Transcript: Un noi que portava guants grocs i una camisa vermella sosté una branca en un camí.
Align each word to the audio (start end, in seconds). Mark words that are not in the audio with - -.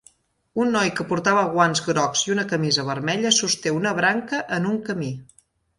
Un 0.61 0.71
noi 0.75 0.91
que 0.99 1.05
portava 1.11 1.43
guants 1.51 1.83
grocs 1.89 2.23
i 2.31 2.35
una 2.37 2.47
camisa 2.55 2.89
vermella 2.91 3.37
sosté 3.43 3.79
una 3.79 3.95
branca 4.03 4.45
en 4.59 4.69
un 4.73 4.83
camí. 4.91 5.17